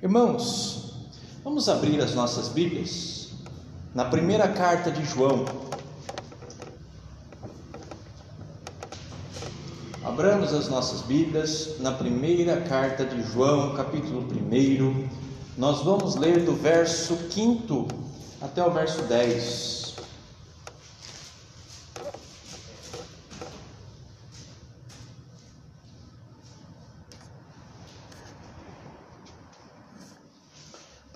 [0.00, 0.92] Irmãos,
[1.42, 3.30] vamos abrir as nossas Bíblias
[3.92, 5.44] na primeira carta de João.
[10.04, 15.08] Abramos as nossas Bíblias na primeira carta de João, capítulo 1.
[15.56, 17.88] Nós vamos ler do verso 5
[18.40, 19.78] até o verso 10.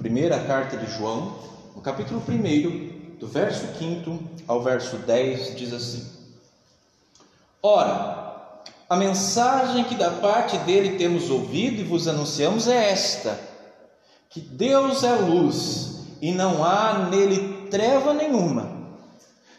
[0.03, 1.39] Primeira carta de João,
[1.75, 6.07] no capítulo 1, do verso 5 ao verso 10, diz assim:
[7.63, 13.39] Ora, a mensagem que da parte dele temos ouvido e vos anunciamos é esta:
[14.29, 18.71] que Deus é luz e não há nele treva nenhuma.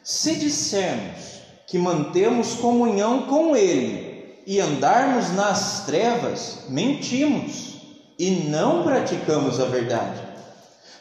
[0.04, 7.78] Se dissermos que mantemos comunhão com ele e andarmos nas trevas, mentimos
[8.20, 10.23] e não praticamos a verdade.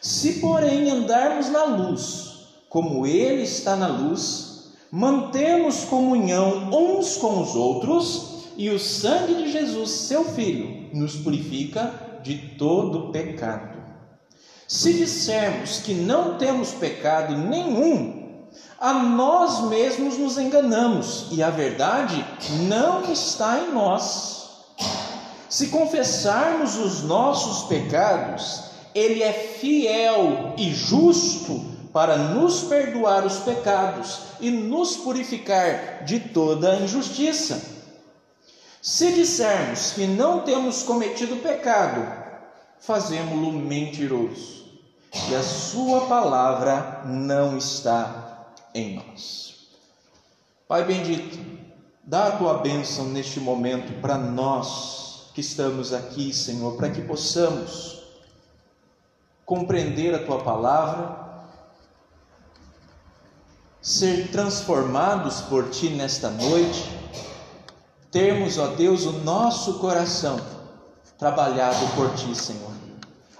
[0.03, 7.55] Se, porém, andarmos na luz, como Ele está na luz, mantemos comunhão uns com os
[7.55, 13.81] outros, e o sangue de Jesus, seu Filho, nos purifica de todo pecado.
[14.67, 22.25] Se dissermos que não temos pecado nenhum, a nós mesmos nos enganamos e a verdade
[22.67, 24.65] não está em nós.
[25.47, 34.21] Se confessarmos os nossos pecados, ele é fiel e justo para nos perdoar os pecados
[34.39, 37.61] e nos purificar de toda injustiça.
[38.81, 42.05] Se dissermos que não temos cometido pecado,
[42.79, 44.65] fazemos-lo mentiroso,
[45.29, 49.69] e a sua palavra não está em nós.
[50.67, 51.37] Pai bendito,
[52.03, 58.02] dá a tua bênção neste momento para nós que estamos aqui, Senhor, para que possamos
[59.45, 61.23] compreender a tua palavra,
[63.81, 66.89] ser transformados por ti nesta noite,
[68.09, 70.39] termos, ó Deus, o nosso coração
[71.17, 72.71] trabalhado por ti, Senhor.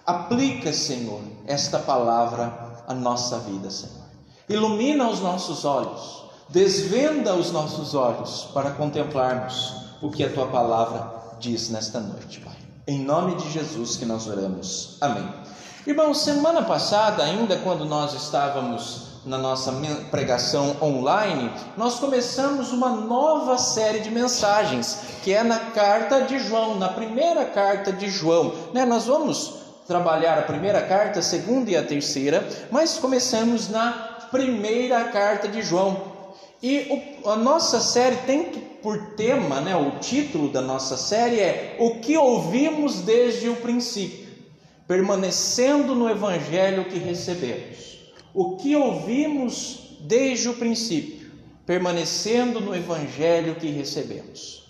[0.06, 4.04] Aplica, Senhor, esta palavra à nossa vida, Senhor.
[4.50, 11.38] Ilumina os nossos olhos, desvenda os nossos olhos para contemplarmos o que a tua palavra
[11.40, 12.56] diz nesta noite, Pai.
[12.86, 14.98] Em nome de Jesus que nós oramos.
[15.00, 15.26] Amém.
[15.86, 19.70] Irmãos, semana passada, ainda quando nós estávamos na nossa
[20.10, 26.76] pregação online, nós começamos uma nova série de mensagens, que é na carta de João,
[26.76, 28.54] na primeira carta de João.
[28.74, 28.86] Né?
[28.86, 29.56] Nós vamos
[29.86, 33.92] trabalhar a primeira carta, a segunda e a terceira, mas começamos na
[34.32, 36.02] primeira carta de João.
[36.62, 38.46] E o, a nossa série tem
[38.82, 44.23] por tema, né, o título da nossa série é O que ouvimos desde o princípio
[44.94, 47.98] permanecendo no evangelho que recebemos.
[48.32, 51.32] O que ouvimos desde o princípio,
[51.66, 54.68] permanecendo no evangelho que recebemos.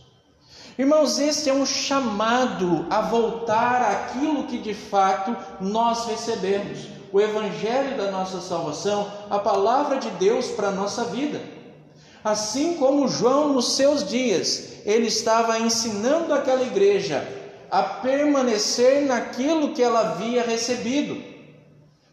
[0.79, 7.97] Irmãos, este é um chamado a voltar àquilo que de fato nós recebemos, o evangelho
[7.97, 11.41] da nossa salvação, a palavra de Deus para a nossa vida.
[12.23, 17.42] Assim como João nos seus dias, ele estava ensinando aquela igreja
[17.73, 21.19] a permanecer naquilo que ela havia recebido.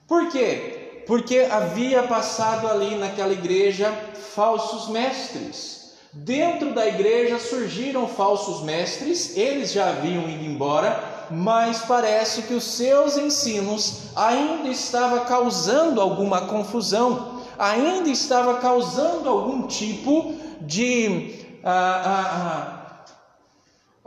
[0.09, 1.03] Por quê?
[1.07, 3.93] Porque havia passado ali naquela igreja
[4.35, 5.97] falsos mestres.
[6.15, 12.65] Dentro da igreja surgiram falsos mestres, eles já haviam ido embora, mas parece que os
[12.65, 22.31] seus ensinos ainda estava causando alguma confusão, ainda estava causando algum tipo de ah, ah,
[22.33, 22.80] ah,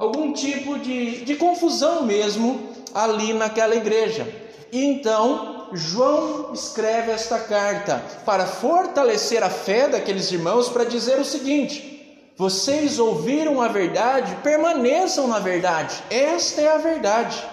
[0.03, 4.27] algum tipo de, de confusão mesmo ali naquela igreja.
[4.71, 11.25] E então João escreve esta carta para fortalecer a fé daqueles irmãos, para dizer o
[11.25, 17.43] seguinte: vocês ouviram a verdade, permaneçam na verdade, esta é a verdade.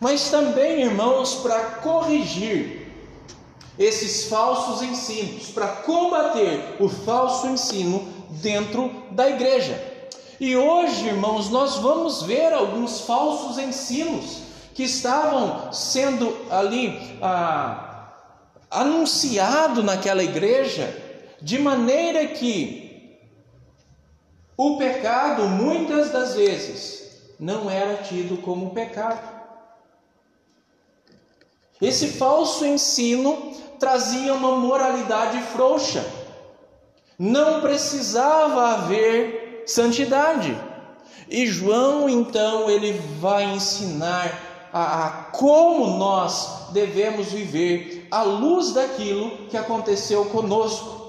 [0.00, 2.88] Mas também, irmãos, para corrigir
[3.78, 9.91] esses falsos ensinos, para combater o falso ensino dentro da igreja.
[10.42, 14.38] E hoje, irmãos, nós vamos ver alguns falsos ensinos
[14.74, 18.08] que estavam sendo ali ah,
[18.68, 20.92] anunciado naquela igreja,
[21.40, 23.20] de maneira que
[24.56, 29.22] o pecado muitas das vezes não era tido como pecado.
[31.80, 36.04] Esse falso ensino trazia uma moralidade frouxa.
[37.16, 40.56] Não precisava haver santidade.
[41.28, 49.30] E João então ele vai ensinar a, a como nós devemos viver à luz daquilo
[49.48, 51.02] que aconteceu conosco.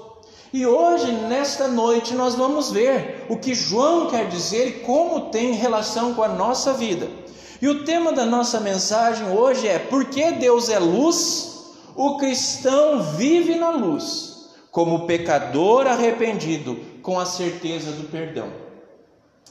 [0.52, 5.52] E hoje, nesta noite, nós vamos ver o que João quer dizer e como tem
[5.52, 7.08] relação com a nossa vida.
[7.60, 13.56] E o tema da nossa mensagem hoje é: Porque Deus é luz, o cristão vive
[13.56, 18.48] na luz, como pecador arrependido, com a certeza do perdão.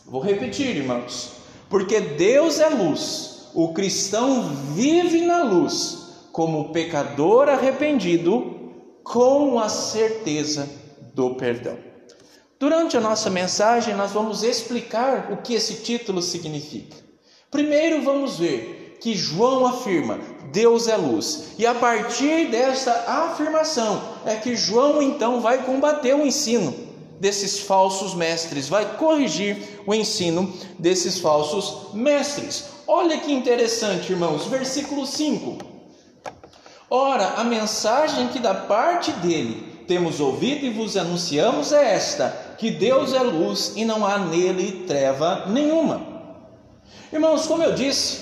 [0.07, 1.33] Vou repetir, irmãos.
[1.69, 8.71] Porque Deus é luz, o cristão vive na luz, como pecador arrependido,
[9.03, 10.67] com a certeza
[11.13, 11.77] do perdão.
[12.59, 16.97] Durante a nossa mensagem, nós vamos explicar o que esse título significa.
[17.51, 20.19] Primeiro, vamos ver que João afirma:
[20.51, 21.53] Deus é luz.
[21.59, 26.92] E a partir dessa afirmação é que João então vai combater o ensino
[27.23, 32.65] desses falsos mestres, vai corrigir o ensino desses falsos mestres.
[32.85, 35.57] Olha que interessante, irmãos, versículo 5.
[36.89, 42.27] Ora, a mensagem que da parte dele temos ouvido e vos anunciamos é esta:
[42.57, 46.05] que Deus é luz e não há nele treva nenhuma.
[47.09, 48.19] Irmãos, como eu disse,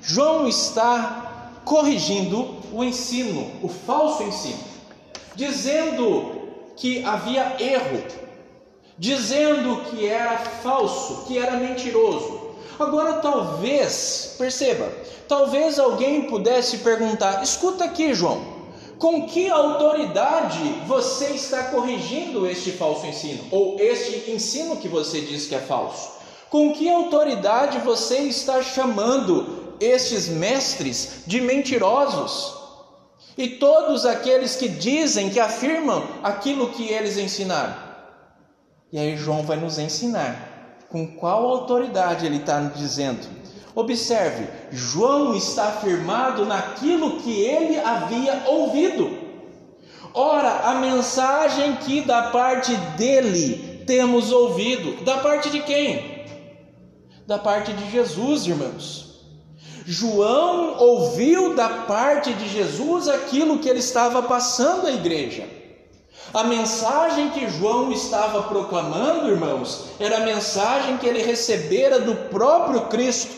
[0.00, 4.60] João está corrigindo o ensino, o falso ensino,
[5.34, 6.38] dizendo
[6.76, 8.27] que havia erro,
[8.98, 12.48] dizendo que era falso, que era mentiroso.
[12.78, 14.90] Agora, talvez, perceba,
[15.26, 18.58] talvez alguém pudesse perguntar: escuta aqui, João.
[18.98, 23.44] Com que autoridade você está corrigindo este falso ensino?
[23.52, 26.18] Ou este ensino que você diz que é falso?
[26.50, 32.58] Com que autoridade você está chamando estes mestres de mentirosos?
[33.36, 37.87] E todos aqueles que dizem, que afirmam aquilo que eles ensinaram?
[38.92, 43.38] E aí João vai nos ensinar com qual autoridade ele está dizendo
[43.78, 49.08] Observe, João está afirmado naquilo que ele havia ouvido.
[50.12, 56.26] Ora, a mensagem que da parte dele temos ouvido, da parte de quem?
[57.24, 59.20] Da parte de Jesus, irmãos.
[59.86, 65.48] João ouviu da parte de Jesus aquilo que ele estava passando à igreja.
[66.32, 72.82] A mensagem que João estava proclamando, irmãos, era a mensagem que ele recebera do próprio
[72.82, 73.34] Cristo.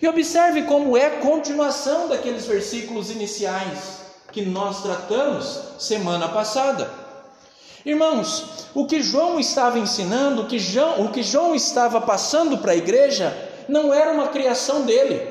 [0.00, 4.00] E observe como é a continuação daqueles versículos iniciais
[4.32, 6.90] que nós tratamos semana passada.
[7.84, 12.72] Irmãos, o que João estava ensinando, o que João, o que João estava passando para
[12.72, 13.36] a igreja,
[13.68, 15.29] não era uma criação dele,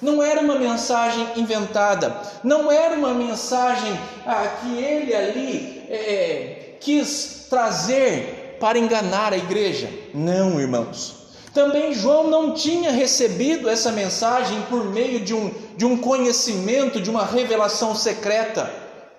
[0.00, 7.46] não era uma mensagem inventada, não era uma mensagem ah, que ele ali é, quis
[7.48, 9.88] trazer para enganar a igreja.
[10.12, 11.14] Não, irmãos.
[11.54, 17.08] Também João não tinha recebido essa mensagem por meio de um, de um conhecimento, de
[17.08, 18.70] uma revelação secreta,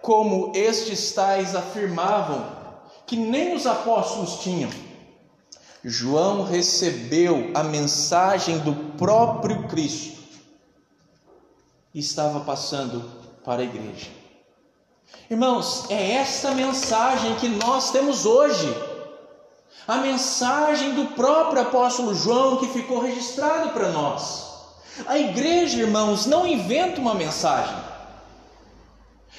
[0.02, 2.46] como estes tais afirmavam,
[3.08, 4.70] que nem os apóstolos tinham.
[5.84, 10.17] João recebeu a mensagem do próprio Cristo
[11.94, 13.04] estava passando
[13.44, 14.08] para a igreja.
[15.30, 18.74] Irmãos, é esta mensagem que nós temos hoje
[19.88, 24.48] a mensagem do próprio apóstolo João que ficou registrado para nós.
[25.06, 27.76] A igreja, irmãos, não inventa uma mensagem.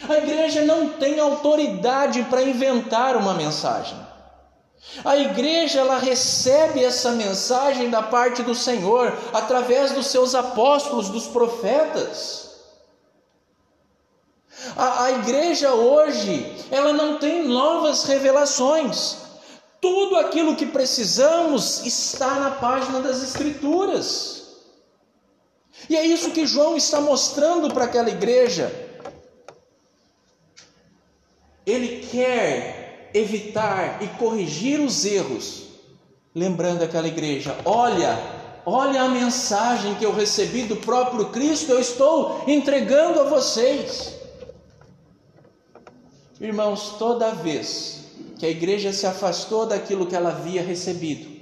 [0.08, 3.98] A igreja não tem autoridade para inventar uma mensagem.
[5.04, 11.26] A igreja ela recebe essa mensagem da parte do Senhor através dos seus apóstolos, dos
[11.26, 12.48] profetas.
[14.76, 19.18] A, a igreja hoje ela não tem novas revelações.
[19.80, 24.38] Tudo aquilo que precisamos está na página das Escrituras.
[25.88, 28.72] E é isso que João está mostrando para aquela igreja.
[31.64, 32.77] Ele quer
[33.14, 35.64] evitar e corrigir os erros,
[36.34, 38.18] lembrando aquela igreja: olha,
[38.64, 44.14] olha a mensagem que eu recebi do próprio Cristo, eu estou entregando a vocês.
[46.40, 47.98] Irmãos, toda vez
[48.38, 51.38] que a igreja se afastou daquilo que ela havia recebido.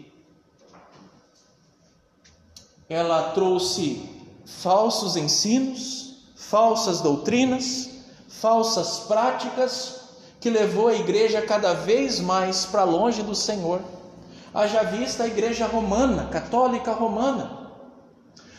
[2.88, 4.08] Ela trouxe
[4.46, 7.90] falsos ensinos, falsas doutrinas,
[8.28, 10.05] falsas práticas,
[10.40, 13.80] que levou a igreja cada vez mais para longe do Senhor.
[14.54, 17.66] Haja vista a igreja romana, católica romana.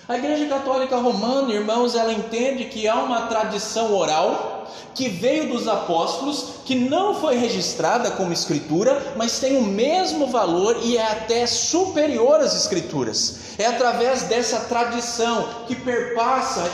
[0.08, 4.66] A Igreja Católica Romana, irmãos, ela entende que há uma tradição oral
[4.96, 10.80] que veio dos apóstolos, que não foi registrada como escritura, mas tem o mesmo valor
[10.82, 13.58] e é até superior às escrituras.
[13.58, 16.72] É através dessa tradição que perpassa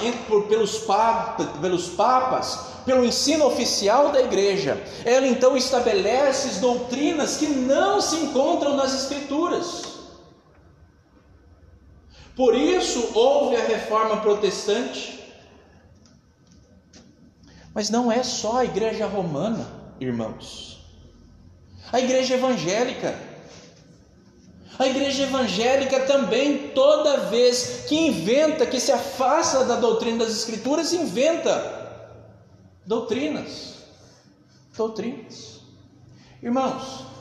[0.48, 4.82] pelos, papas, pelos papas, pelo ensino oficial da igreja.
[5.06, 9.84] Ela então estabelece doutrinas que não se encontram nas escrituras.
[12.36, 15.20] Por isso houve a reforma protestante.
[17.74, 19.68] Mas não é só a igreja romana,
[20.00, 20.80] irmãos.
[21.92, 23.16] A igreja evangélica.
[24.78, 30.94] A igreja evangélica também, toda vez que inventa, que se afasta da doutrina das Escrituras,
[30.94, 31.83] inventa
[32.86, 33.84] doutrinas.
[34.75, 35.62] Doutrinas.
[36.42, 37.13] Irmãos,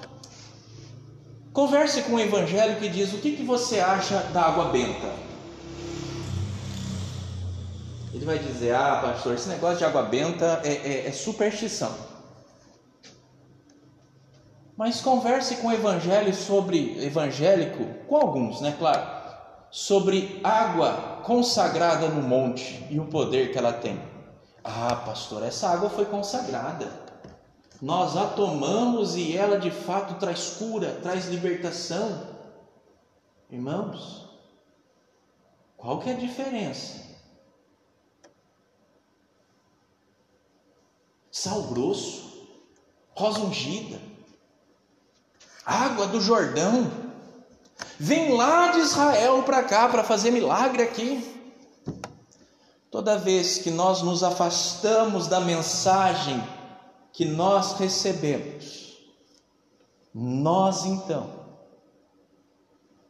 [1.53, 5.13] Converse com o evangélico e diz: o que, que você acha da água benta?
[8.15, 11.93] Ele vai dizer: ah, pastor, esse negócio de água benta é, é, é superstição.
[14.75, 19.07] Mas converse com o evangelho sobre evangélico, com alguns, né, claro,
[19.71, 24.01] sobre água consagrada no monte e o poder que ela tem.
[24.65, 27.03] Ah, pastor, essa água foi consagrada
[27.83, 32.29] nós a tomamos e ela de fato traz cura, traz libertação.
[33.51, 34.25] Irmãos,
[35.77, 37.03] qual que é a diferença?
[41.33, 42.47] Sal grosso,
[43.17, 44.01] rosa ungida,
[45.67, 46.89] água do Jordão,
[47.99, 51.42] vem lá de Israel para cá para fazer milagre aqui.
[52.93, 56.47] Toda vez que nós nos afastamos da mensagem
[57.11, 58.99] que nós recebemos,
[60.15, 61.31] nós então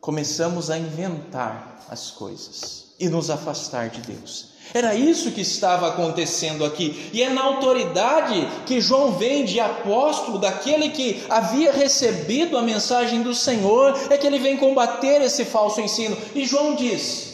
[0.00, 4.52] começamos a inventar as coisas e nos afastar de Deus.
[4.72, 10.38] Era isso que estava acontecendo aqui, e é na autoridade que João vem de apóstolo,
[10.38, 15.80] daquele que havia recebido a mensagem do Senhor, é que ele vem combater esse falso
[15.80, 16.16] ensino.
[16.36, 17.31] E João diz: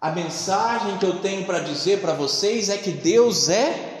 [0.00, 4.00] a mensagem que eu tenho para dizer para vocês é que Deus é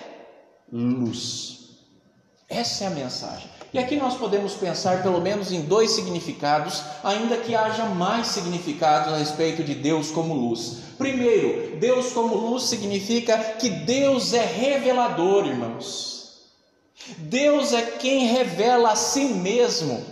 [0.72, 1.58] luz.
[2.48, 3.50] Essa é a mensagem.
[3.72, 9.12] E aqui nós podemos pensar pelo menos em dois significados, ainda que haja mais significados
[9.12, 10.78] a respeito de Deus como luz.
[10.98, 16.40] Primeiro, Deus como luz significa que Deus é revelador, irmãos.
[17.18, 20.04] Deus é quem revela a si mesmo.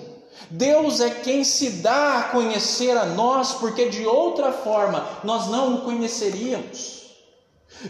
[0.50, 5.74] Deus é quem se dá a conhecer a nós, porque de outra forma nós não
[5.74, 6.98] o conheceríamos.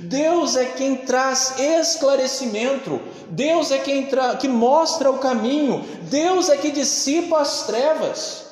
[0.00, 3.00] Deus é quem traz esclarecimento,
[3.30, 8.48] Deus é quem que mostra o caminho, Deus é que dissipa as trevas.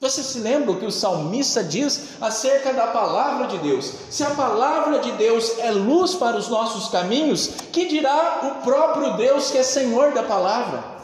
[0.00, 3.92] Você se lembra o que o salmista diz acerca da palavra de Deus?
[4.08, 9.18] Se a palavra de Deus é luz para os nossos caminhos, que dirá o próprio
[9.18, 10.99] Deus que é Senhor da palavra?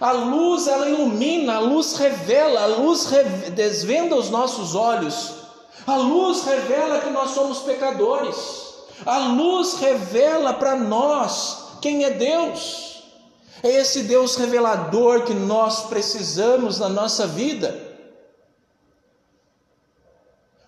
[0.00, 3.08] A luz ela ilumina, a luz revela, a luz
[3.54, 5.44] desvenda os nossos olhos
[5.86, 8.74] a luz revela que nós somos pecadores.
[9.04, 13.02] A luz revela para nós quem é Deus.
[13.62, 17.92] É esse Deus revelador que nós precisamos na nossa vida.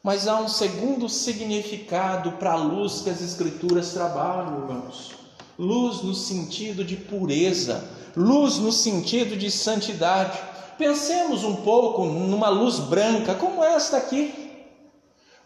[0.02, 5.25] Mas há um segundo significado para a luz que as Escrituras trabalham, irmãos.
[5.58, 10.38] Luz no sentido de pureza, luz no sentido de santidade.
[10.76, 14.34] Pensemos um pouco numa luz branca, como esta aqui.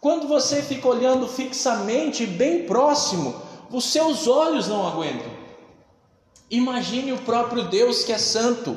[0.00, 3.34] Quando você fica olhando fixamente, bem próximo,
[3.70, 5.30] os seus olhos não aguentam.
[6.50, 8.76] Imagine o próprio Deus que é santo.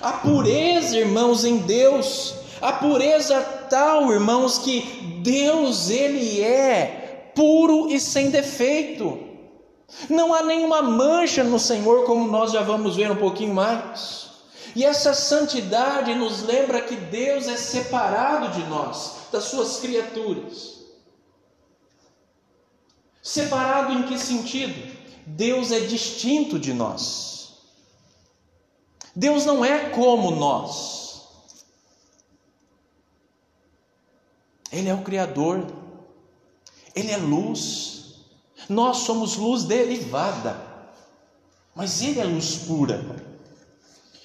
[0.00, 4.80] A pureza, irmãos, em Deus, a pureza tal, irmãos, que
[5.22, 9.33] Deus ele é puro e sem defeito.
[10.08, 14.30] Não há nenhuma mancha no Senhor, como nós já vamos ver um pouquinho mais.
[14.74, 20.74] E essa santidade nos lembra que Deus é separado de nós das suas criaturas.
[23.22, 24.94] Separado em que sentido?
[25.26, 27.34] Deus é distinto de nós.
[29.14, 31.22] Deus não é como nós.
[34.72, 35.64] Ele é o Criador,
[36.94, 38.03] Ele é luz.
[38.68, 40.56] Nós somos luz derivada,
[41.74, 43.04] mas Ele é luz pura.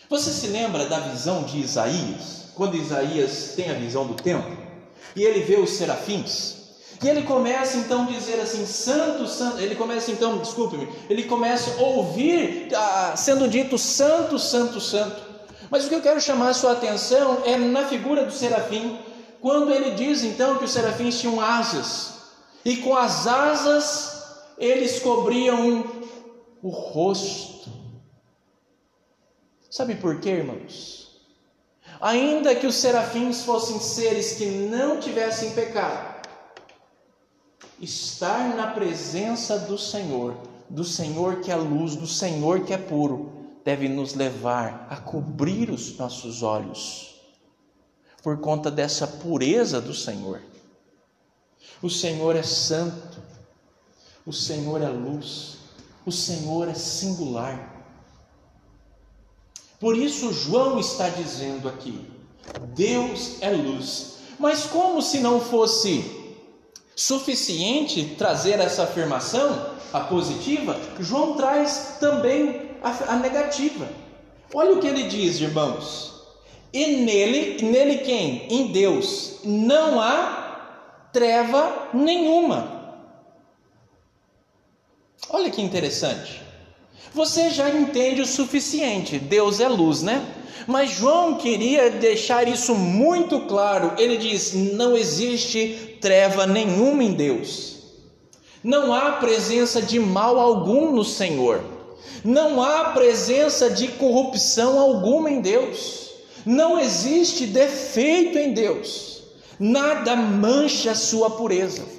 [0.10, 2.50] Você se lembra da visão de Isaías?
[2.56, 4.70] Quando Isaías tem a visão do templo?
[5.16, 6.58] e ele vê os serafins.
[7.02, 9.60] E ele começa então a dizer assim: Santo, Santo.
[9.60, 15.30] Ele começa então, desculpe-me, ele começa a ouvir ah, sendo dito Santo, Santo, Santo.
[15.70, 18.98] Mas o que eu quero chamar a sua atenção é na figura do serafim.
[19.40, 22.14] quando ele diz então que os serafins tinham asas,
[22.66, 24.19] e com as asas
[24.60, 25.86] eles cobriam
[26.62, 27.70] o rosto.
[29.70, 31.22] Sabe por quê, irmãos?
[32.02, 36.28] Ainda que os serafins fossem seres que não tivessem pecado,
[37.80, 40.36] estar na presença do Senhor,
[40.70, 43.32] do Senhor que é luz, do Senhor que é puro,
[43.64, 47.20] deve nos levar a cobrir os nossos olhos,
[48.24, 50.42] por conta dessa pureza do Senhor.
[51.82, 53.22] O Senhor é santo,
[54.26, 55.58] o Senhor é luz,
[56.06, 57.76] o Senhor é singular.
[59.80, 62.06] Por isso, João está dizendo aqui:
[62.76, 64.18] Deus é luz.
[64.38, 66.04] Mas, como se não fosse
[66.96, 73.88] suficiente trazer essa afirmação, a positiva, João traz também a, a negativa.
[74.54, 76.10] Olha o que ele diz, irmãos.
[76.72, 78.48] E nele, nele quem?
[78.50, 82.79] Em Deus, não há treva nenhuma.
[85.30, 86.42] Olha que interessante.
[87.14, 89.20] Você já entende o suficiente.
[89.20, 90.26] Deus é luz, né?
[90.68, 93.94] Mas João queria deixar isso muito claro.
[93.98, 97.78] Ele diz: não existe treva nenhuma em Deus.
[98.64, 101.64] Não há presença de mal algum no Senhor.
[102.24, 106.10] Não há presença de corrupção alguma em Deus.
[106.46, 109.24] Não existe defeito em Deus.
[109.60, 111.99] Nada mancha a sua pureza.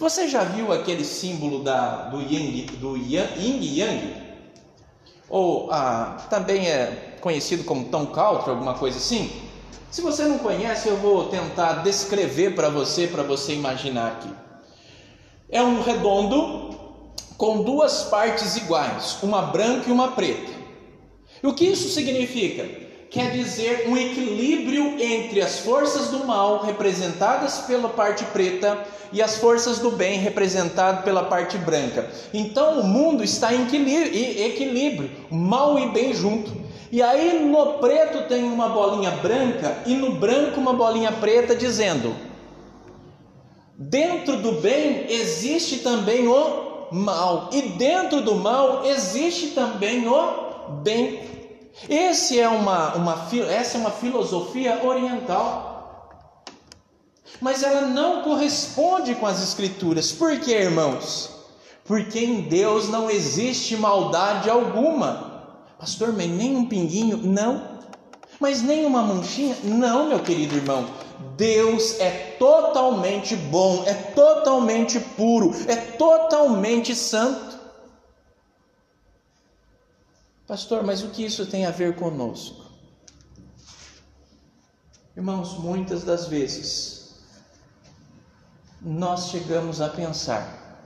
[0.00, 4.14] Você já viu aquele símbolo da, do, yin, do yin yang?
[5.28, 9.30] Ou ah, também é conhecido como Tom Country, alguma coisa assim?
[9.90, 14.30] Se você não conhece, eu vou tentar descrever para você, para você imaginar aqui.
[15.50, 16.70] É um redondo
[17.36, 20.50] com duas partes iguais, uma branca e uma preta.
[21.42, 22.89] E o que isso significa?
[23.10, 29.38] Quer dizer um equilíbrio entre as forças do mal, representadas pela parte preta, e as
[29.38, 32.08] forças do bem, representadas pela parte branca.
[32.32, 36.52] Então o mundo está em equilíbrio, mal e bem junto.
[36.92, 42.14] E aí no preto tem uma bolinha branca e no branco uma bolinha preta, dizendo:
[43.76, 51.39] dentro do bem existe também o mal, e dentro do mal existe também o bem.
[51.88, 55.70] Esse é uma, uma, essa é uma filosofia oriental.
[57.40, 60.12] Mas ela não corresponde com as Escrituras.
[60.12, 61.30] Por quê, irmãos?
[61.84, 65.44] Porque em Deus não existe maldade alguma.
[65.78, 67.16] Pastor, mas nem um pinguinho?
[67.16, 67.80] Não.
[68.38, 69.56] Mas nem uma manchinha?
[69.64, 70.86] Não, meu querido irmão.
[71.36, 77.49] Deus é totalmente bom, é totalmente puro, é totalmente santo.
[80.50, 82.64] Pastor, mas o que isso tem a ver conosco?
[85.16, 87.14] Irmãos, muitas das vezes
[88.82, 90.82] nós chegamos a pensar,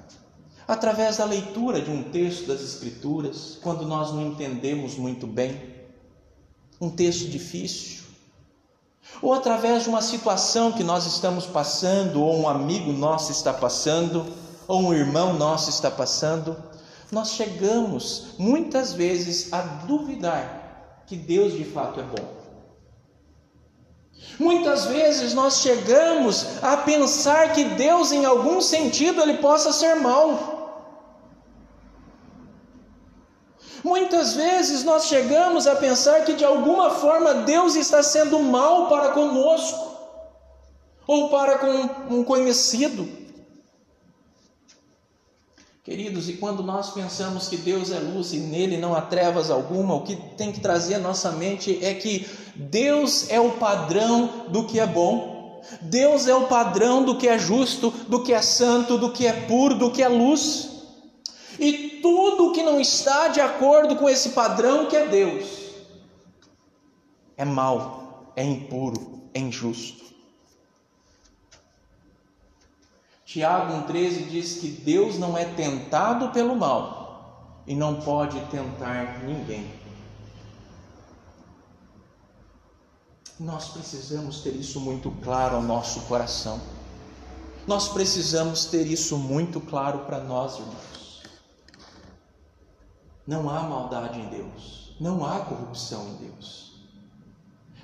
[0.68, 5.86] através da leitura de um texto das Escrituras, quando nós não entendemos muito bem,
[6.78, 8.04] um texto difícil,
[9.22, 14.30] ou através de uma situação que nós estamos passando, ou um amigo nosso está passando,
[14.68, 16.54] ou um irmão nosso está passando,
[17.14, 22.34] nós chegamos muitas vezes a duvidar que Deus de fato é bom.
[24.38, 30.52] Muitas vezes nós chegamos a pensar que Deus, em algum sentido, ele possa ser mau.
[33.84, 39.10] Muitas vezes nós chegamos a pensar que de alguma forma Deus está sendo mal para
[39.10, 39.94] conosco
[41.06, 43.23] ou para com um conhecido.
[45.84, 49.94] Queridos, e quando nós pensamos que Deus é luz e nele não há trevas alguma,
[49.94, 54.64] o que tem que trazer à nossa mente é que Deus é o padrão do
[54.64, 58.96] que é bom, Deus é o padrão do que é justo, do que é santo,
[58.96, 60.70] do que é puro, do que é luz.
[61.58, 65.64] E tudo que não está de acordo com esse padrão que é Deus
[67.36, 70.03] é mal, é impuro, é injusto.
[73.34, 79.74] Tiago 1,13 diz que Deus não é tentado pelo mal e não pode tentar ninguém.
[83.40, 86.60] Nós precisamos ter isso muito claro ao nosso coração.
[87.66, 91.22] Nós precisamos ter isso muito claro para nós, irmãos.
[93.26, 96.63] Não há maldade em Deus, não há corrupção em Deus.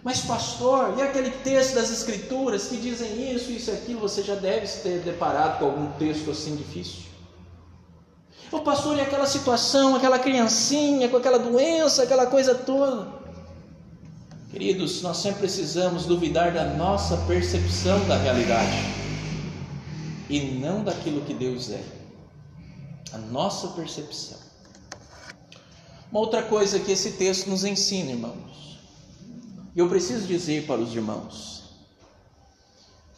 [0.03, 4.01] Mas, pastor, e aquele texto das Escrituras que dizem isso, isso e aquilo?
[4.01, 7.11] Você já deve ter deparado com algum texto assim difícil.
[8.51, 13.21] O pastor, e aquela situação, aquela criancinha com aquela doença, aquela coisa toda.
[14.51, 19.01] Queridos, nós sempre precisamos duvidar da nossa percepção da realidade
[20.29, 21.83] e não daquilo que Deus é.
[23.13, 24.39] A nossa percepção.
[26.11, 28.70] Uma outra coisa que esse texto nos ensina, irmãos,
[29.75, 31.61] eu preciso dizer para os irmãos,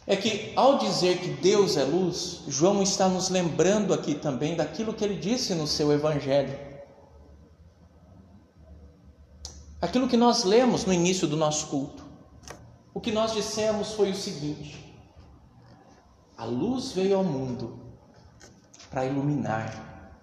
[0.05, 4.93] é que ao dizer que Deus é luz, João está nos lembrando aqui também daquilo
[4.93, 6.57] que ele disse no seu evangelho.
[9.81, 12.03] Aquilo que nós lemos no início do nosso culto.
[12.93, 14.93] O que nós dissemos foi o seguinte:
[16.37, 17.79] a luz veio ao mundo
[18.89, 20.13] para iluminar,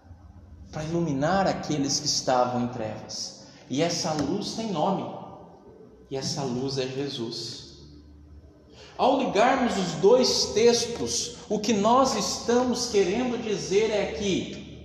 [0.71, 3.47] para iluminar aqueles que estavam em trevas.
[3.69, 5.03] E essa luz tem nome,
[6.11, 7.71] e essa luz é Jesus.
[8.99, 14.85] Ao ligarmos os dois textos, o que nós estamos querendo dizer é que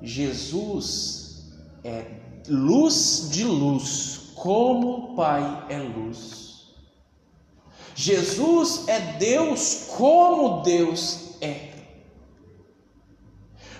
[0.00, 1.52] Jesus
[1.84, 2.04] é
[2.48, 6.46] luz de luz, como o Pai é luz.
[7.94, 11.72] Jesus é Deus como Deus é.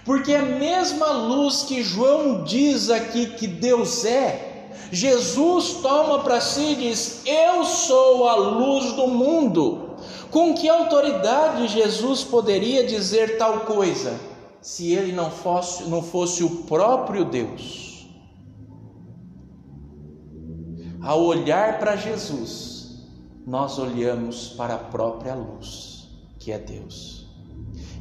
[0.04, 4.45] Porque a mesma luz que João diz aqui que Deus é,
[4.90, 9.96] Jesus toma para si e diz: Eu sou a luz do mundo.
[10.30, 14.18] Com que autoridade Jesus poderia dizer tal coisa,
[14.60, 18.06] se ele não fosse, não fosse o próprio Deus?
[21.00, 23.06] Ao olhar para Jesus,
[23.46, 27.26] nós olhamos para a própria luz, que é Deus.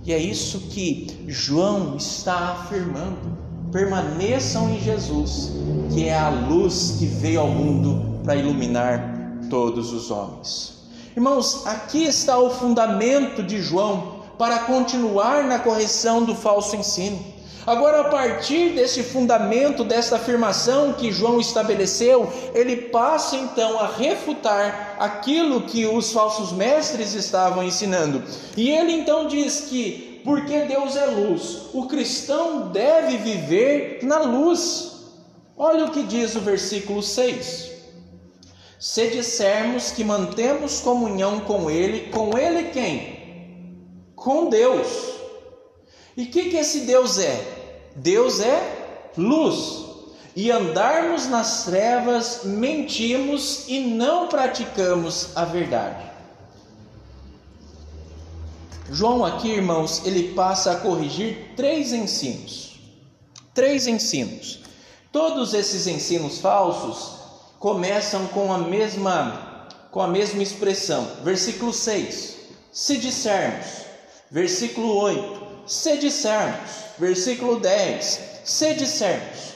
[0.03, 5.51] E é isso que João está afirmando permaneçam em Jesus,
[5.93, 10.75] que é a luz que veio ao mundo para iluminar todos os homens.
[11.15, 17.35] Irmãos, aqui está o fundamento de João para continuar na correção do falso ensino.
[17.65, 24.95] Agora, a partir desse fundamento, dessa afirmação que João estabeleceu, ele passa então a refutar
[24.99, 28.21] aquilo que os falsos mestres estavam ensinando.
[28.55, 31.67] E ele então diz que porque Deus é luz.
[31.71, 34.93] O cristão deve viver na luz.
[35.55, 37.71] Olha o que diz o versículo 6.
[38.79, 43.77] Se dissermos que mantemos comunhão com Ele, com Ele quem?
[44.15, 44.87] Com Deus.
[46.17, 47.39] E o que, que esse Deus é?
[47.95, 49.85] Deus é luz.
[50.35, 56.14] E andarmos nas trevas, mentimos e não praticamos a verdade.
[58.91, 62.79] João aqui, irmãos, ele passa a corrigir três ensinos.
[63.53, 64.59] Três ensinos.
[65.11, 67.19] Todos esses ensinos falsos
[67.59, 69.53] começam com a mesma
[69.89, 71.07] com a mesma expressão.
[71.23, 72.35] Versículo 6.
[72.71, 73.65] Se dissermos.
[74.29, 75.41] Versículo 8.
[75.65, 76.69] Se dissermos.
[76.99, 78.19] Versículo 10.
[78.43, 79.55] Se dissermos.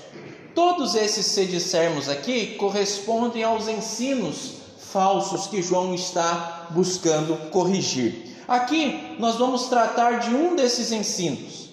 [0.55, 8.28] Todos esses se dissermos aqui correspondem aos ensinos falsos que João está buscando corrigir.
[8.49, 11.69] Aqui nós vamos tratar de um desses ensinos,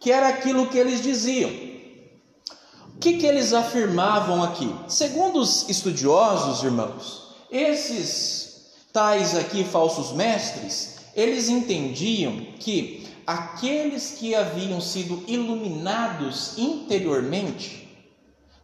[0.00, 1.50] que era aquilo que eles diziam.
[1.50, 4.74] O que, que eles afirmavam aqui?
[4.88, 14.80] Segundo os estudiosos, irmãos, esses tais aqui falsos mestres, eles entendiam que aqueles que haviam
[14.80, 17.86] sido iluminados interiormente,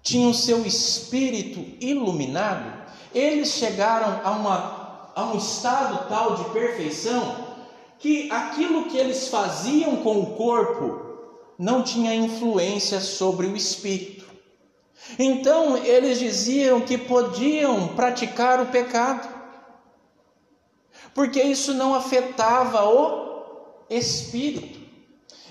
[0.02, 7.49] tinham seu espírito iluminado, eles chegaram a, uma, a um estado tal de perfeição
[8.00, 11.10] que aquilo que eles faziam com o corpo
[11.58, 14.24] não tinha influência sobre o espírito.
[15.18, 19.28] Então eles diziam que podiam praticar o pecado,
[21.14, 24.80] porque isso não afetava o espírito.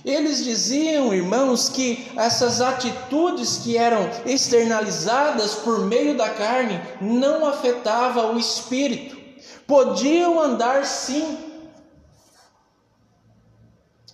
[0.04, 8.32] Eles diziam, irmãos, que essas atitudes que eram externalizadas por meio da carne não afetava
[8.32, 9.20] o espírito.
[9.68, 11.49] Podiam andar sim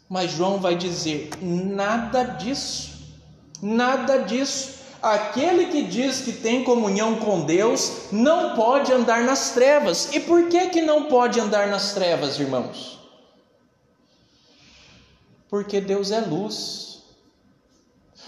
[0.10, 2.91] mas João vai dizer: nada disso,
[3.62, 4.76] nada disso.
[5.02, 10.12] Aquele que diz que tem comunhão com Deus não pode andar nas trevas.
[10.13, 12.98] E por que que não pode andar nas trevas, irmãos?
[15.48, 17.04] Porque Deus é luz.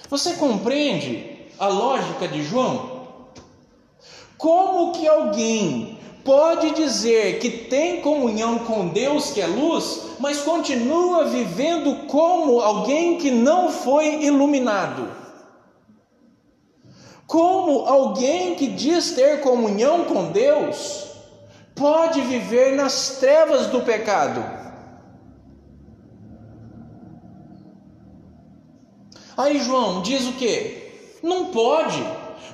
[0.08, 3.28] Você compreende a lógica de João?
[4.38, 5.96] Como que alguém
[6.28, 13.18] pode dizer que tem comunhão com Deus, que é luz, mas continua vivendo como alguém
[13.18, 15.10] que não foi iluminado.
[17.26, 21.08] Como alguém que diz ter comunhão com Deus,
[21.74, 24.44] pode viver nas trevas do pecado.
[29.38, 31.20] Aí João diz o que?
[31.24, 32.06] Não pode.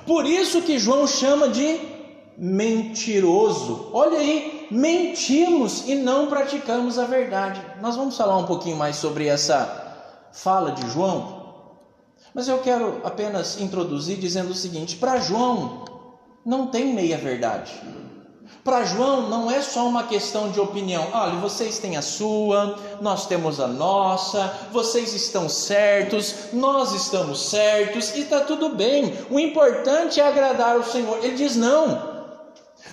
[0.06, 1.93] Por isso que João chama de
[2.36, 3.90] mentiroso.
[3.92, 7.60] Olha aí, mentimos e não praticamos a verdade.
[7.80, 9.82] Nós vamos falar um pouquinho mais sobre essa
[10.32, 11.44] fala de João,
[12.34, 15.84] mas eu quero apenas introduzir dizendo o seguinte: para João
[16.44, 17.72] não tem meia verdade.
[18.62, 21.06] Para João não é só uma questão de opinião.
[21.12, 28.14] Olha, vocês têm a sua, nós temos a nossa, vocês estão certos, nós estamos certos
[28.14, 29.12] e está tudo bem.
[29.30, 31.18] O importante é agradar o Senhor.
[31.22, 32.13] Ele diz: não.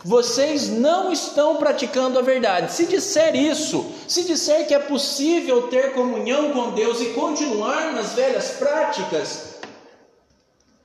[0.04, 2.72] Vocês não estão praticando a verdade.
[2.72, 8.14] Se disser isso, se disser que é possível ter comunhão com Deus e continuar nas
[8.14, 9.60] velhas práticas,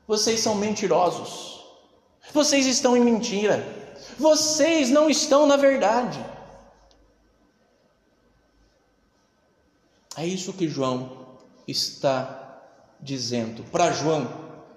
[0.06, 1.64] vocês são mentirosos.
[2.32, 3.66] Vocês estão em mentira.
[4.18, 6.24] Vocês não estão na verdade.
[10.16, 11.26] É isso que João
[11.66, 12.62] está
[13.00, 13.62] dizendo.
[13.64, 14.28] Para João,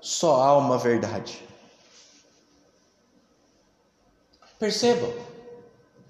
[0.02, 1.49] só há uma verdade.
[4.60, 5.12] Percebam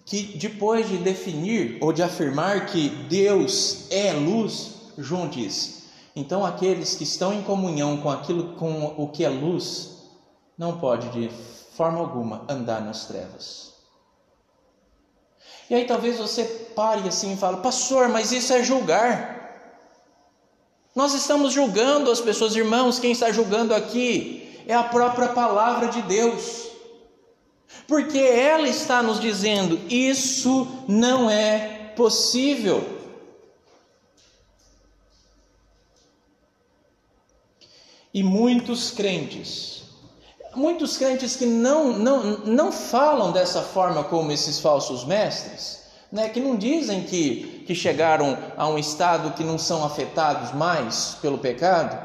[0.03, 5.83] que depois de definir ou de afirmar que Deus é luz, João diz:
[6.15, 9.99] então aqueles que estão em comunhão com aquilo com o que é luz
[10.57, 11.29] não pode de
[11.77, 13.69] forma alguma andar nas trevas.
[15.69, 16.43] E aí talvez você
[16.75, 19.37] pare assim e fale: "Pastor, mas isso é julgar".
[20.95, 26.01] Nós estamos julgando as pessoas, irmãos, quem está julgando aqui é a própria palavra de
[26.01, 26.68] Deus
[27.87, 32.97] porque ela está nos dizendo: isso não é possível.
[38.11, 39.83] E muitos crentes,
[40.55, 46.39] muitos crentes que não, não, não falam dessa forma como esses falsos mestres, né, que
[46.39, 51.97] não dizem que, que chegaram a um estado que não são afetados mais pelo pecado,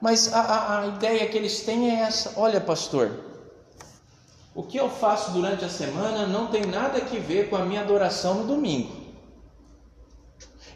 [0.00, 3.33] mas a, a, a ideia que eles têm é essa: olha, pastor,
[4.54, 7.80] o que eu faço durante a semana não tem nada a ver com a minha
[7.80, 8.92] adoração no domingo.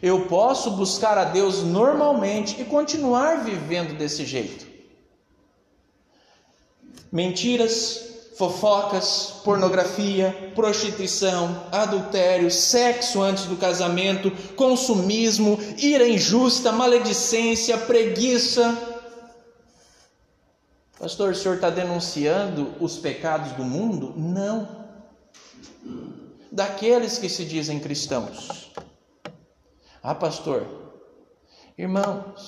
[0.01, 4.67] Eu posso buscar a Deus normalmente e continuar vivendo desse jeito.
[7.11, 18.88] Mentiras, fofocas, pornografia, prostituição, adultério, sexo antes do casamento, consumismo, ira injusta, maledicência, preguiça,
[20.99, 24.13] Pastor, o senhor está denunciando os pecados do mundo?
[24.17, 24.85] Não.
[26.51, 28.73] Daqueles que se dizem cristãos.
[30.03, 30.67] Ah, pastor,
[31.77, 32.45] irmãos,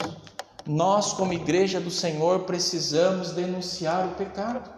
[0.65, 4.69] nós, como igreja do Senhor, precisamos denunciar o pecado,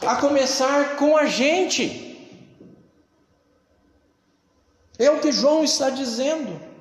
[0.00, 2.08] a começar com a gente.
[4.98, 6.71] É o que João está dizendo.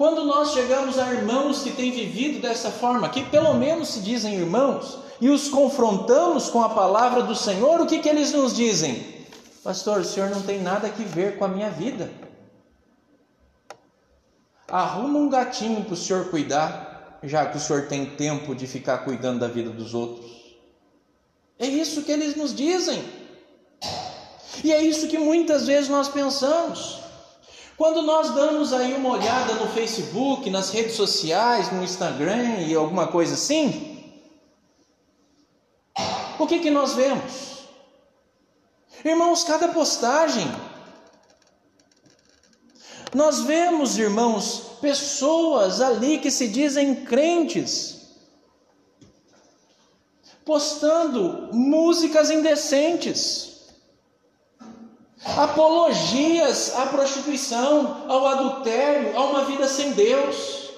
[0.00, 4.34] Quando nós chegamos a irmãos que têm vivido dessa forma, que pelo menos se dizem
[4.34, 9.26] irmãos, e os confrontamos com a palavra do Senhor, o que, que eles nos dizem?
[9.62, 12.10] Pastor, o senhor não tem nada a ver com a minha vida.
[14.66, 19.04] Arruma um gatinho para o senhor cuidar, já que o senhor tem tempo de ficar
[19.04, 20.56] cuidando da vida dos outros.
[21.58, 23.04] É isso que eles nos dizem.
[24.64, 27.09] E é isso que muitas vezes nós pensamos.
[27.80, 33.06] Quando nós damos aí uma olhada no Facebook, nas redes sociais, no Instagram e alguma
[33.06, 34.04] coisa assim,
[36.38, 37.60] o que, que nós vemos?
[39.02, 40.46] Irmãos, cada postagem,
[43.14, 48.10] nós vemos, irmãos, pessoas ali que se dizem crentes,
[50.44, 53.49] postando músicas indecentes,
[55.24, 60.70] apologias à prostituição, ao adultério, a uma vida sem Deus,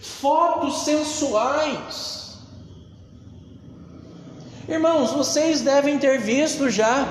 [0.00, 2.36] fotos sensuais.
[4.68, 7.06] Irmãos, vocês devem ter visto já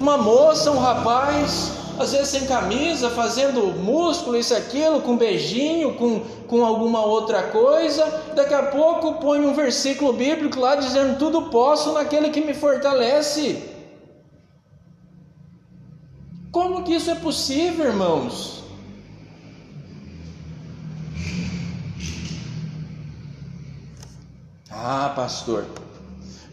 [0.00, 6.20] uma moça, um rapaz, às vezes sem camisa, fazendo músculo, isso, aquilo, com beijinho, com,
[6.46, 8.04] com alguma outra coisa.
[8.34, 13.67] Daqui a pouco põe um versículo bíblico lá dizendo: Tudo posso naquele que me fortalece.
[16.50, 18.64] Como que isso é possível, irmãos?
[24.70, 25.66] Ah, pastor,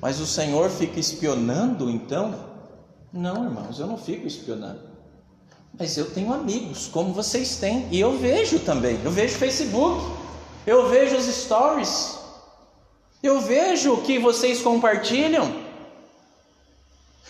[0.01, 2.33] mas o Senhor fica espionando então?
[3.13, 4.79] Não, irmãos, eu não fico espionando.
[5.77, 8.99] Mas eu tenho amigos, como vocês têm, e eu vejo também.
[9.03, 10.03] Eu vejo Facebook,
[10.65, 12.17] eu vejo os stories,
[13.21, 15.64] eu vejo o que vocês compartilham.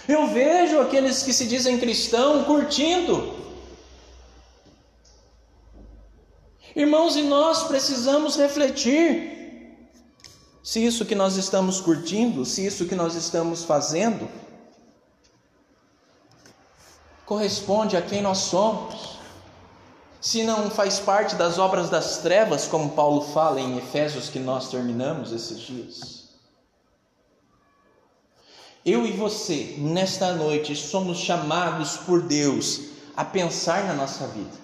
[0.07, 3.33] Eu vejo aqueles que se dizem cristão curtindo.
[6.75, 9.33] Irmãos, e nós precisamos refletir.
[10.61, 14.27] se isso que nós estamos curtindo, se isso que nós estamos fazendo,
[17.23, 19.19] corresponde a quem nós somos,
[20.19, 24.69] se não faz parte das obras das trevas, como Paulo fala em Efésios que nós
[24.69, 26.24] terminamos esses dias.
[28.85, 32.81] Eu e você, nesta noite, somos chamados por Deus
[33.17, 34.63] a pensar na nossa vida.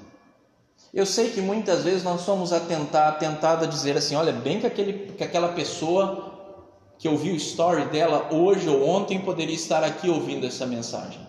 [0.93, 5.13] Eu sei que muitas vezes nós somos atentados a dizer assim: olha, bem que, aquele,
[5.13, 6.59] que aquela pessoa
[6.99, 11.25] que ouviu o story dela hoje ou ontem poderia estar aqui ouvindo essa mensagem.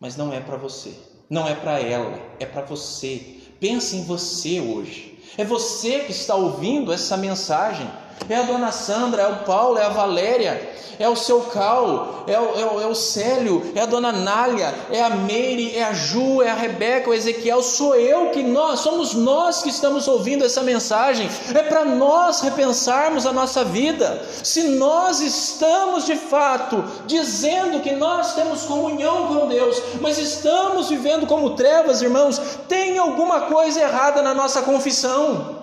[0.00, 0.92] Mas não é para você,
[1.30, 3.36] não é para ela, é para você.
[3.60, 5.20] Pense em você hoje.
[5.38, 7.88] É você que está ouvindo essa mensagem
[8.28, 12.38] é a dona Sandra, é o Paulo, é a Valéria, é o seu Cal, é
[12.38, 15.92] o, é, o, é o Célio, é a dona Nália, é a Meire, é a
[15.92, 20.44] Ju, é a Rebeca, o Ezequiel, sou eu que nós, somos nós que estamos ouvindo
[20.44, 24.24] essa mensagem, é para nós repensarmos a nossa vida.
[24.42, 31.26] Se nós estamos de fato dizendo que nós temos comunhão com Deus, mas estamos vivendo
[31.26, 35.61] como trevas, irmãos, tem alguma coisa errada na nossa confissão.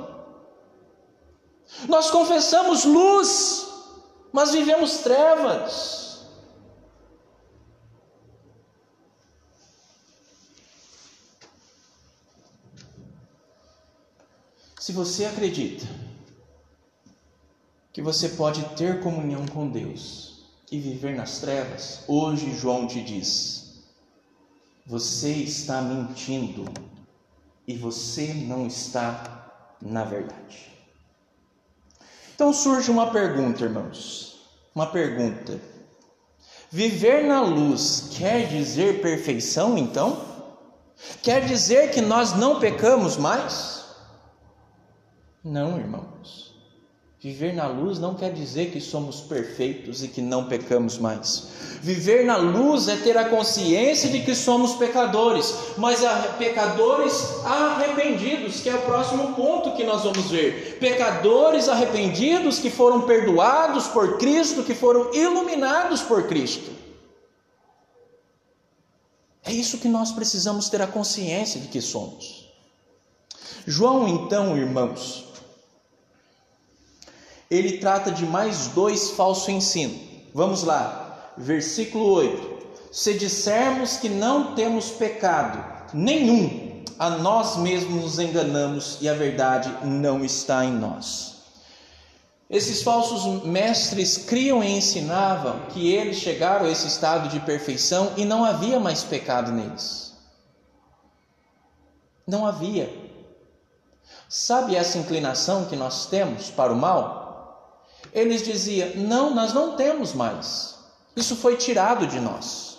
[1.87, 3.67] Nós confessamos luz,
[4.31, 5.99] mas vivemos trevas.
[14.79, 15.85] Se você acredita
[17.93, 23.83] que você pode ter comunhão com Deus e viver nas trevas, hoje João te diz:
[24.85, 26.65] você está mentindo
[27.67, 30.68] e você não está na verdade.
[32.39, 34.47] Então surge uma pergunta, irmãos.
[34.73, 35.59] Uma pergunta.
[36.71, 40.23] Viver na luz quer dizer perfeição, então?
[41.21, 43.83] Quer dizer que nós não pecamos mais?
[45.43, 46.48] Não, irmãos.
[47.21, 51.49] Viver na luz não quer dizer que somos perfeitos e que não pecamos mais.
[51.81, 55.99] Viver na luz é ter a consciência de que somos pecadores, mas
[56.37, 60.77] pecadores arrependidos, que é o próximo ponto que nós vamos ver.
[60.79, 66.71] Pecadores arrependidos que foram perdoados por Cristo, que foram iluminados por Cristo.
[69.43, 72.49] É isso que nós precisamos ter a consciência de que somos.
[73.67, 75.28] João, então, irmãos,
[77.49, 79.99] ele trata de mais dois falsos ensinos.
[80.33, 88.19] Vamos lá, versículo 8: Se dissermos que não temos pecado nenhum, a nós mesmos nos
[88.19, 91.39] enganamos e a verdade não está em nós.
[92.49, 98.25] Esses falsos mestres criam e ensinavam que eles chegaram a esse estado de perfeição e
[98.25, 100.13] não havia mais pecado neles.
[102.27, 102.91] Não havia.
[104.27, 107.28] Sabe essa inclinação que nós temos para o mal?
[108.13, 110.75] Eles diziam: Não, nós não temos mais.
[111.15, 112.77] Isso foi tirado de nós.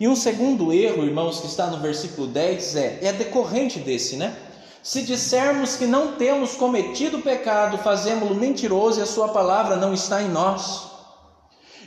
[0.00, 4.36] E um segundo erro, irmãos, que está no versículo 10 é, é decorrente desse, né?
[4.82, 10.22] Se dissermos que não temos cometido pecado, fazemos-lo mentiroso e a sua palavra não está
[10.22, 10.88] em nós.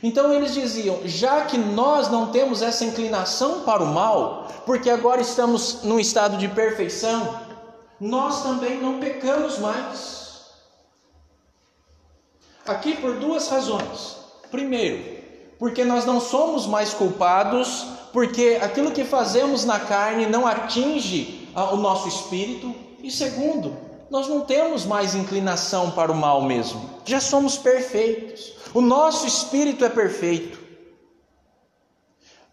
[0.02, 5.20] Então eles diziam: já que nós não temos essa inclinação para o mal, porque agora
[5.20, 7.40] estamos num estado de perfeição,
[7.98, 10.21] nós também não pecamos mais.
[12.66, 14.16] Aqui por duas razões.
[14.50, 15.02] Primeiro,
[15.58, 21.76] porque nós não somos mais culpados, porque aquilo que fazemos na carne não atinge o
[21.76, 22.74] nosso espírito.
[23.02, 23.76] E segundo,
[24.10, 26.90] nós não temos mais inclinação para o mal mesmo.
[27.04, 28.52] Já somos perfeitos.
[28.74, 30.60] O nosso espírito é perfeito.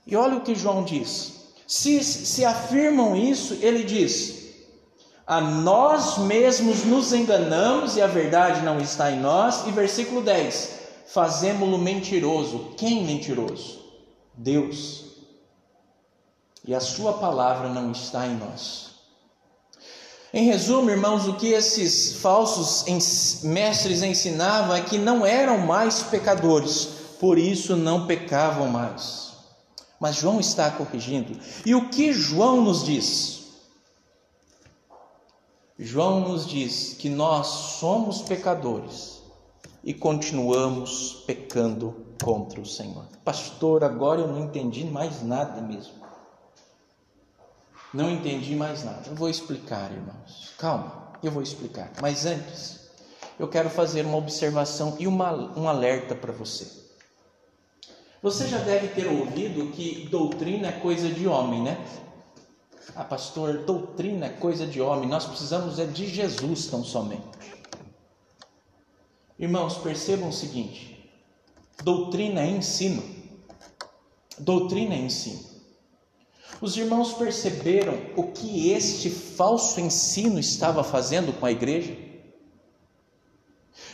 [0.08, 1.54] E olha o que João diz.
[1.68, 4.39] Se, se afirmam isso, ele diz:
[5.30, 9.68] a nós mesmos nos enganamos e a verdade não está em nós.
[9.68, 12.74] E versículo 10: fazemos-lo mentiroso.
[12.76, 13.80] Quem mentiroso?
[14.34, 15.06] Deus.
[16.66, 18.90] E a Sua palavra não está em nós.
[20.34, 22.86] Em resumo, irmãos, o que esses falsos
[23.44, 26.88] mestres ensinavam é que não eram mais pecadores,
[27.20, 29.30] por isso não pecavam mais.
[30.00, 31.40] Mas João está corrigindo.
[31.64, 33.39] E o que João nos diz?
[35.82, 39.22] João nos diz que nós somos pecadores
[39.82, 43.06] e continuamos pecando contra o Senhor.
[43.24, 45.94] Pastor, agora eu não entendi mais nada mesmo.
[47.94, 49.04] Não entendi mais nada.
[49.08, 50.54] Eu vou explicar, irmãos.
[50.58, 51.90] Calma, eu vou explicar.
[52.02, 52.90] Mas antes,
[53.40, 56.68] eu quero fazer uma observação e uma, um alerta para você.
[58.22, 61.78] Você já deve ter ouvido que doutrina é coisa de homem, né?
[62.96, 67.24] Ah, pastor, doutrina é coisa de homem, nós precisamos é de Jesus tão somente.
[69.38, 71.10] Irmãos, percebam o seguinte:
[71.84, 73.04] doutrina é ensino.
[74.38, 75.48] Doutrina é ensino.
[76.62, 81.96] Os irmãos perceberam o que este falso ensino estava fazendo com a igreja?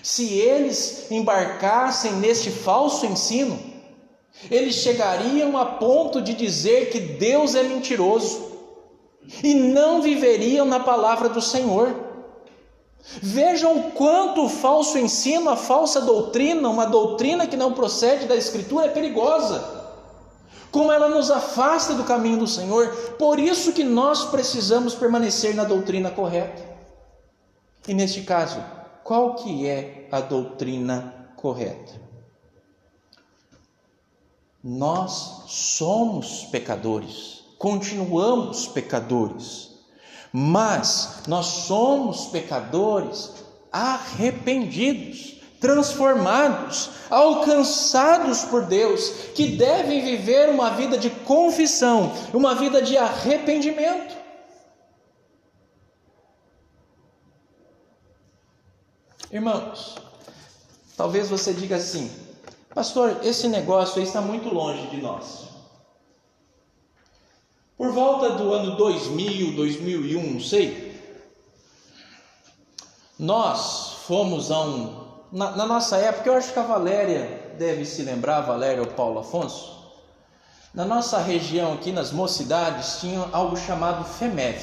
[0.02, 3.60] Se eles embarcassem neste falso ensino,
[4.50, 8.45] eles chegariam a ponto de dizer que Deus é mentiroso
[9.44, 12.04] e não viveriam na palavra do Senhor.
[13.22, 18.86] Vejam quanto o falso ensino, a falsa doutrina, uma doutrina que não procede da Escritura
[18.86, 19.76] é perigosa.
[20.72, 25.64] Como ela nos afasta do caminho do Senhor, por isso que nós precisamos permanecer na
[25.64, 26.64] doutrina correta.
[27.88, 28.62] E neste caso,
[29.04, 31.94] qual que é a doutrina correta?
[34.64, 37.35] Nós somos pecadores,
[37.66, 39.72] continuamos pecadores,
[40.32, 51.10] mas nós somos pecadores arrependidos, transformados, alcançados por Deus, que devem viver uma vida de
[51.10, 54.16] confissão, uma vida de arrependimento.
[59.32, 59.96] Irmãos,
[60.96, 62.12] talvez você diga assim,
[62.76, 65.55] pastor, esse negócio aí está muito longe de nós.
[67.78, 70.96] Por volta do ano 2000, 2001, não sei,
[73.20, 75.06] nós fomos a um.
[75.32, 79.20] Na, na, nossa época, eu acho que a Valéria deve se lembrar, Valéria ou Paulo
[79.20, 79.76] Afonso.
[80.74, 84.60] Na nossa região aqui, nas mocidades, tinha algo chamado FEMEV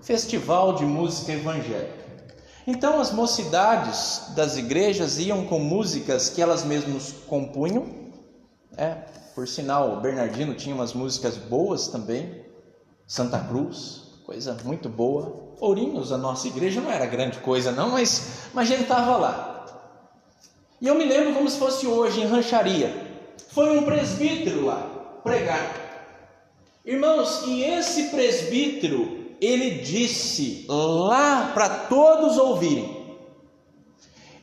[0.00, 2.02] Festival de Música Evangélica.
[2.66, 7.86] Então as mocidades das igrejas iam com músicas que elas mesmas compunham.
[8.76, 8.96] É,
[9.34, 12.44] por sinal, o Bernardino tinha umas músicas boas também.
[13.06, 15.54] Santa Cruz, coisa muito boa.
[15.60, 19.66] Ourinhos, a nossa igreja não era grande coisa não, mas, mas gente estava lá.
[20.80, 22.92] E eu me lembro como se fosse hoje em rancharia.
[23.48, 25.82] Foi um presbítero lá pregar.
[26.84, 33.16] Irmãos, e esse presbítero ele disse lá para todos ouvirem.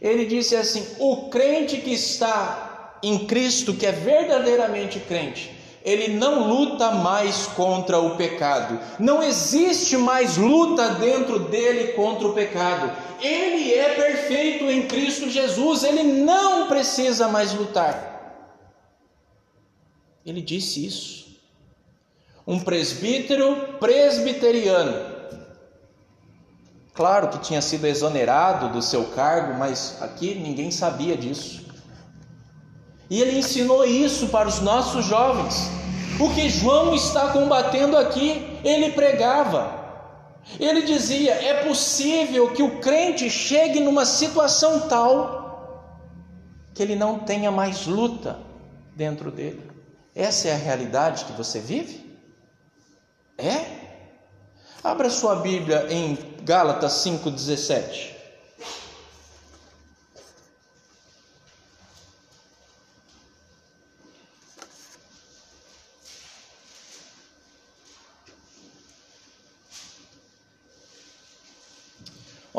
[0.02, 2.69] Ele disse assim: o crente que está
[3.02, 8.80] em Cristo, que é verdadeiramente crente, ele não luta mais contra o pecado.
[9.00, 12.92] Não existe mais luta dentro dele contra o pecado.
[13.22, 18.08] Ele é perfeito em Cristo Jesus, ele não precisa mais lutar.
[20.26, 21.20] Ele disse isso
[22.50, 25.20] um presbítero presbiteriano.
[26.96, 31.69] Claro que tinha sido exonerado do seu cargo, mas aqui ninguém sabia disso.
[33.10, 35.70] E ele ensinou isso para os nossos jovens.
[36.20, 39.80] O que João está combatendo aqui, ele pregava.
[40.60, 45.40] Ele dizia: é possível que o crente chegue numa situação tal
[46.74, 48.40] que ele não tenha mais luta
[48.96, 49.70] dentro dele.
[50.16, 52.18] Essa é a realidade que você vive?
[53.38, 53.80] É?
[54.84, 58.19] Abra sua Bíblia em Gálatas 5,17.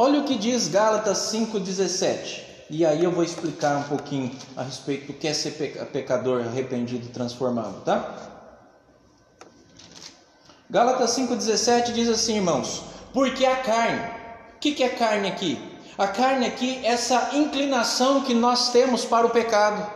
[0.02, 2.40] Olha o que diz Gálatas 5,17.
[2.70, 5.50] E aí eu vou explicar um pouquinho a respeito do que é ser
[5.92, 8.16] pecador arrependido e transformado, tá?
[10.70, 12.82] Gálatas 5,17 diz assim, irmãos:
[13.12, 14.00] Porque a carne,
[14.56, 15.62] o que, que é carne aqui?
[15.98, 19.86] A carne aqui é essa inclinação que nós temos para o pecado,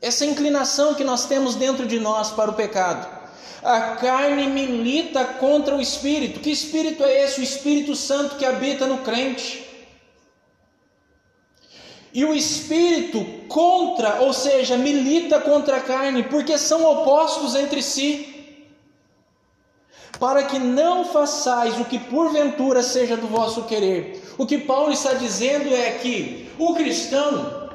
[0.00, 3.21] essa inclinação que nós temos dentro de nós para o pecado.
[3.62, 6.40] A carne milita contra o espírito.
[6.40, 7.40] Que espírito é esse?
[7.40, 9.64] O Espírito Santo que habita no crente.
[12.12, 18.32] E o espírito contra, ou seja, milita contra a carne, porque são opostos entre si
[20.22, 24.22] para que não façais o que porventura seja do vosso querer.
[24.38, 27.68] O que Paulo está dizendo é que o cristão,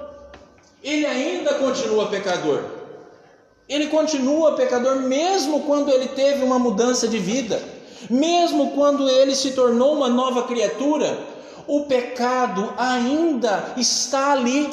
[0.81, 2.76] ele ainda continua pecador.
[3.67, 7.61] Ele continua pecador mesmo quando ele teve uma mudança de vida,
[8.09, 11.19] mesmo quando ele se tornou uma nova criatura,
[11.67, 14.69] o pecado ainda está ali,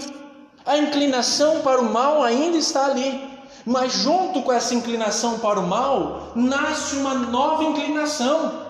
[0.64, 3.34] a inclinação para o mal ainda está ali.
[3.66, 8.62] Mas junto com essa inclinação para o mal, nasce uma nova inclinação.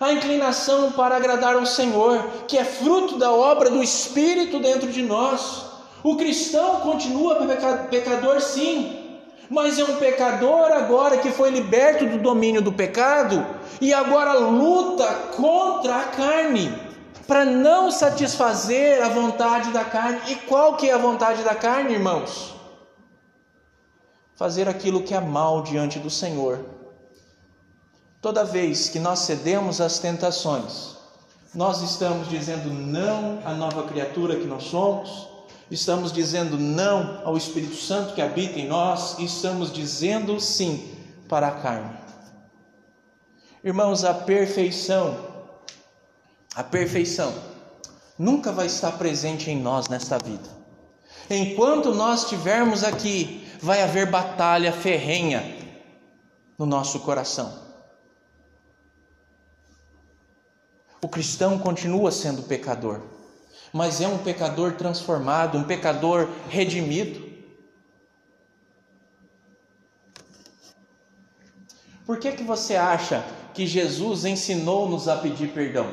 [0.00, 5.02] A inclinação para agradar ao Senhor, que é fruto da obra do Espírito dentro de
[5.02, 5.66] nós.
[6.08, 7.36] O cristão continua
[7.90, 13.46] pecador, sim, mas é um pecador agora que foi liberto do domínio do pecado
[13.78, 15.06] e agora luta
[15.36, 16.72] contra a carne.
[17.26, 20.18] para não satisfazer a vontade da carne.
[20.28, 22.54] E qual que é a vontade da carne, irmãos?
[24.34, 26.64] Fazer aquilo que é mal diante do Senhor.
[28.22, 30.96] Toda vez que nós cedemos às tentações,
[31.54, 35.36] nós estamos dizendo não à nova criatura que nós somos,
[35.70, 40.96] estamos dizendo não ao Espírito Santo que habita em nós, e estamos dizendo sim
[41.28, 41.96] para a carne.
[43.62, 45.16] Irmãos, a perfeição,
[46.54, 47.34] a perfeição
[48.18, 50.48] nunca vai estar presente em nós nesta vida.
[51.30, 55.56] Enquanto nós estivermos aqui, vai haver batalha ferrenha
[56.56, 57.66] no nosso coração.
[61.00, 63.02] O cristão continua sendo pecador,
[63.72, 67.28] mas é um pecador transformado, um pecador redimido.
[72.06, 75.92] Por que, que você acha que Jesus ensinou-nos a pedir perdão?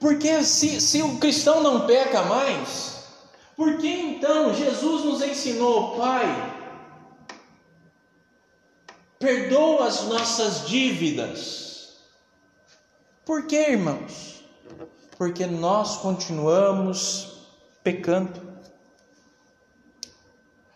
[0.00, 3.04] Porque se, se o cristão não peca mais,
[3.56, 6.26] por que então Jesus nos ensinou, Pai,
[9.18, 11.96] perdoa as nossas dívidas?
[13.24, 14.43] Por que, irmãos?
[15.16, 17.48] Porque nós continuamos
[17.82, 18.40] pecando.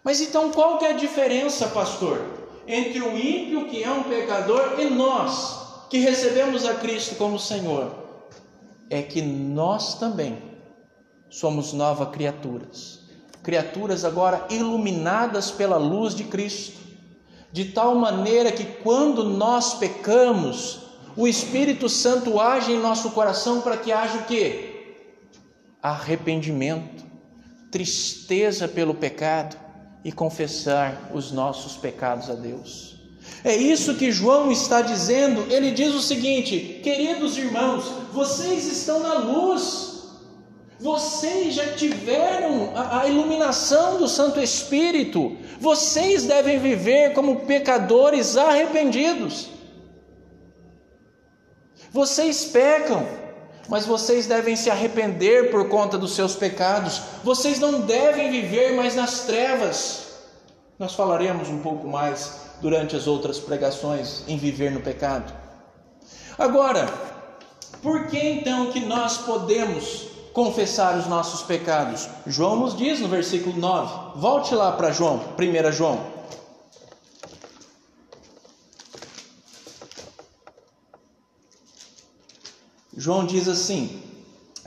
[0.05, 2.24] Mas então qual que é a diferença, pastor,
[2.66, 7.93] entre o ímpio que é um pecador e nós que recebemos a Cristo como Senhor?
[8.89, 10.41] É que nós também
[11.28, 13.01] somos novas criaturas.
[13.43, 16.78] Criaturas agora iluminadas pela luz de Cristo,
[17.53, 20.88] de tal maneira que quando nós pecamos,
[21.18, 24.94] o Espírito Santo age em nosso coração para que haja o quê?
[25.82, 27.04] Arrependimento,
[27.72, 29.56] tristeza pelo pecado
[30.04, 33.00] e confessar os nossos pecados a Deus.
[33.42, 35.52] É isso que João está dizendo.
[35.52, 40.04] Ele diz o seguinte: queridos irmãos, vocês estão na luz,
[40.78, 49.57] vocês já tiveram a, a, iluminação do Santo Espírito, vocês devem viver como pecadores arrependidos.
[51.93, 53.07] Vocês pecam,
[53.68, 57.03] mas vocês devem se arrepender por conta dos seus pecados.
[57.24, 60.07] Vocês não devem viver mais nas trevas.
[60.78, 65.32] Nós falaremos um pouco mais durante as outras pregações em viver no pecado.
[66.39, 66.86] Agora,
[67.82, 72.09] por que então que nós podemos confessar os nossos pecados?
[72.26, 74.18] João nos diz no versículo 9.
[74.20, 76.17] Volte lá para João, 1 João.
[82.99, 84.03] João diz assim,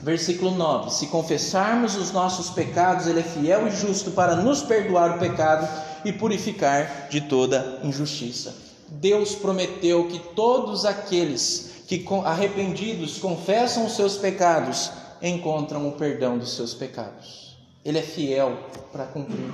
[0.00, 5.16] versículo 9: Se confessarmos os nossos pecados, Ele é fiel e justo para nos perdoar
[5.16, 5.68] o pecado
[6.02, 8.56] e purificar de toda injustiça.
[8.88, 16.56] Deus prometeu que todos aqueles que arrependidos confessam os seus pecados encontram o perdão dos
[16.56, 17.58] seus pecados.
[17.84, 18.56] Ele é fiel
[18.90, 19.52] para cumprir.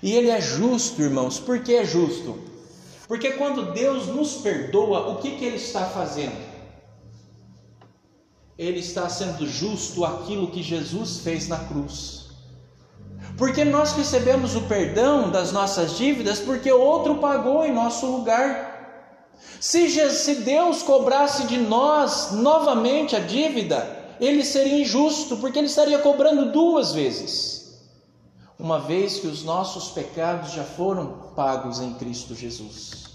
[0.00, 1.40] E ele é justo, irmãos.
[1.40, 2.53] Por que é justo?
[3.06, 6.36] Porque quando Deus nos perdoa, o que, que Ele está fazendo?
[8.56, 12.24] Ele está sendo justo aquilo que Jesus fez na cruz.
[13.36, 18.72] Porque nós recebemos o perdão das nossas dívidas porque outro pagou em nosso lugar.
[19.58, 25.98] Se, se Deus cobrasse de nós novamente a dívida, ele seria injusto, porque ele estaria
[25.98, 27.63] cobrando duas vezes.
[28.64, 33.10] Uma vez que os nossos pecados já foram pagos em Cristo Jesus.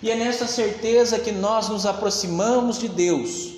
[0.00, 3.52] E é nessa certeza que nós nos aproximamos de Deus,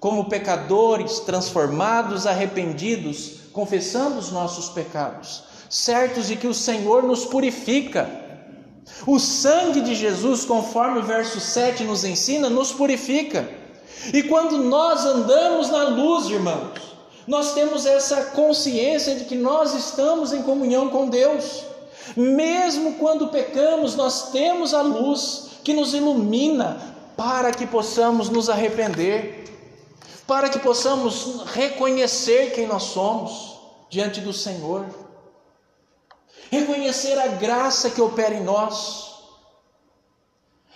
[0.00, 8.10] como pecadores transformados, arrependidos, confessando os nossos pecados, certos de que o Senhor nos purifica.
[9.06, 13.48] O sangue de Jesus, conforme o verso 7 nos ensina, nos purifica.
[14.12, 16.91] E quando nós andamos na luz, irmãos,
[17.26, 21.64] nós temos essa consciência de que nós estamos em comunhão com Deus.
[22.16, 29.44] Mesmo quando pecamos, nós temos a luz que nos ilumina para que possamos nos arrepender,
[30.26, 34.86] para que possamos reconhecer quem nós somos diante do Senhor,
[36.50, 39.12] reconhecer a graça que opera em nós.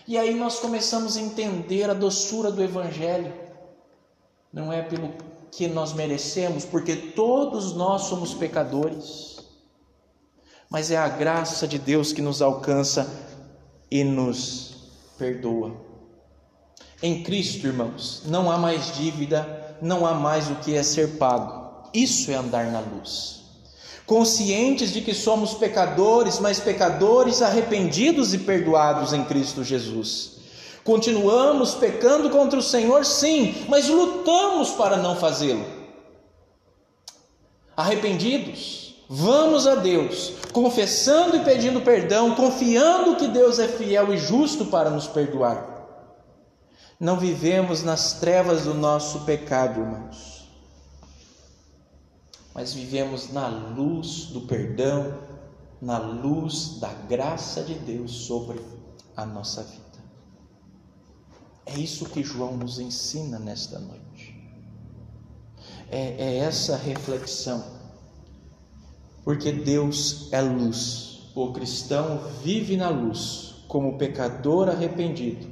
[0.07, 3.35] E aí nós começamos a entender a doçura do Evangelho.
[4.53, 5.13] Não é pelo
[5.51, 9.37] que nós merecemos, porque todos nós somos pecadores
[10.69, 13.09] mas é a graça de Deus que nos alcança
[13.91, 14.75] e nos
[15.19, 15.75] perdoa.
[17.03, 21.89] Em Cristo, irmãos, não há mais dívida, não há mais o que é ser pago.
[21.95, 23.45] Isso é andar na luz.
[24.07, 30.37] Conscientes de que somos pecadores, mas pecadores arrependidos e perdoados em Cristo Jesus.
[30.87, 35.67] Continuamos pecando contra o Senhor, sim, mas lutamos para não fazê-lo.
[37.77, 44.67] Arrependidos, vamos a Deus, confessando e pedindo perdão, confiando que Deus é fiel e justo
[44.67, 45.67] para nos perdoar.
[47.01, 50.49] Não vivemos nas trevas do nosso pecado, irmãos,
[52.55, 55.19] mas vivemos na luz do perdão,
[55.83, 58.65] na luz da graça de Deus sobre
[59.17, 59.86] a nossa vida.
[61.67, 64.37] É isso que João nos ensina nesta noite.
[65.91, 67.65] É, é essa reflexão.
[69.25, 71.33] Porque Deus é luz.
[71.35, 75.47] O cristão vive na luz, como pecador arrependido,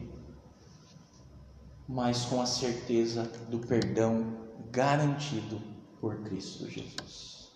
[1.86, 4.38] mas com a certeza do perdão
[4.70, 5.60] garantido
[6.00, 7.48] por Cristo Jesus.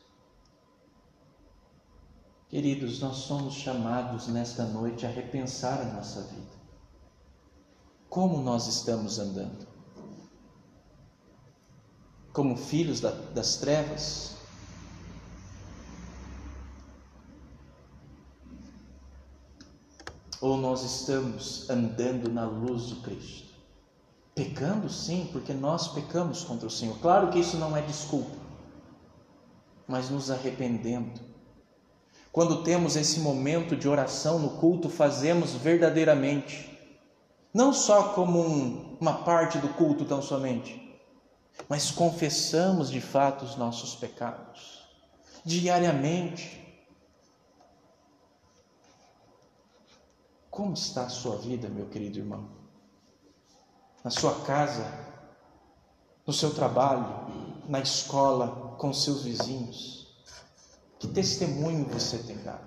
[2.51, 6.58] Queridos, nós somos chamados nesta noite a repensar a nossa vida
[8.09, 9.67] como nós estamos andando?
[12.33, 14.37] Como filhos da, das trevas?
[20.41, 23.49] Ou nós estamos andando na luz de Cristo?
[24.35, 26.97] Pecando sim, porque nós pecamos contra o Senhor.
[27.01, 28.37] Claro que isso não é desculpa,
[29.87, 31.21] mas nos arrependendo.
[32.31, 36.78] Quando temos esse momento de oração no culto, fazemos verdadeiramente
[37.53, 40.89] não só como um, uma parte do culto tão somente,
[41.69, 44.87] mas confessamos de fato os nossos pecados,
[45.45, 46.65] diariamente.
[50.51, 52.49] Como está a sua vida, meu querido irmão?
[54.05, 54.85] Na sua casa,
[56.27, 59.99] no seu trabalho, na escola, com seus vizinhos?
[60.99, 62.67] Que testemunho você tem dado?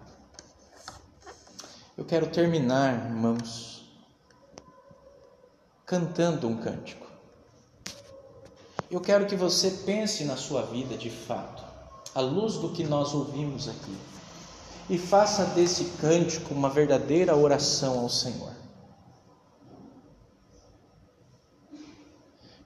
[1.97, 3.70] Eu quero terminar, irmãos,
[5.91, 7.05] cantando um cântico.
[8.89, 11.65] Eu quero que você pense na sua vida de fato,
[12.15, 13.97] à luz do que nós ouvimos aqui,
[14.89, 18.53] e faça desse cântico uma verdadeira oração ao Senhor,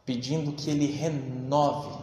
[0.05, 1.97] pedindo que Ele renove,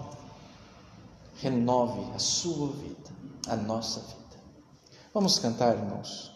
[1.36, 3.10] renove a sua vida,
[3.46, 4.42] a nossa vida.
[5.14, 6.31] Vamos cantar, irmãos.